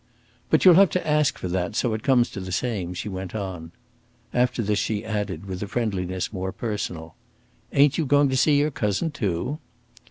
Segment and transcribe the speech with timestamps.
[0.49, 3.35] "But you'll have to ask for that, so it comes to the same," she went
[3.35, 3.71] on.
[4.33, 7.13] After this she added, with a friendliness more personal,
[7.71, 9.59] "Ain't you going to see your cousin too?"